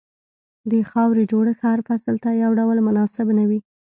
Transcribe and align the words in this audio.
د 0.71 0.73
خاورې 0.91 1.23
جوړښت 1.31 1.61
هر 1.69 1.79
فصل 1.87 2.15
ته 2.23 2.29
یو 2.43 2.51
ډول 2.59 2.77
مناسب 2.87 3.27
نه 3.37 3.43
وي. 3.49 3.59